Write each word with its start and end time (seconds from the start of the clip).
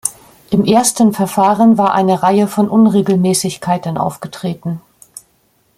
Im 0.49 0.65
ersten 0.65 1.13
Verfahren 1.13 1.77
war 1.77 1.93
eine 1.93 2.23
Reihe 2.23 2.47
von 2.47 2.67
Unregelmäßigkeiten 2.67 3.99
aufgetreten. 3.99 4.81